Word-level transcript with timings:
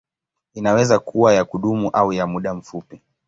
Inaweza 0.53 0.99
kuwa 0.99 1.33
ya 1.33 1.45
kudumu 1.45 1.89
au 1.89 2.13
ya 2.13 2.27
muda 2.27 2.53
mfupi. 2.53 3.01